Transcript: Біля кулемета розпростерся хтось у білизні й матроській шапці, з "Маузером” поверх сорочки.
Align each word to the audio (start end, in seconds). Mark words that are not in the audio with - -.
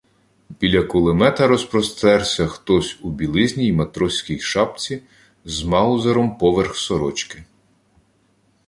Біля 0.59 0.83
кулемета 0.83 1.47
розпростерся 1.47 2.47
хтось 2.47 2.99
у 3.01 3.09
білизні 3.09 3.67
й 3.67 3.71
матроській 3.71 4.39
шапці, 4.39 5.03
з 5.45 5.63
"Маузером” 5.63 6.37
поверх 6.37 6.75
сорочки. 6.75 7.43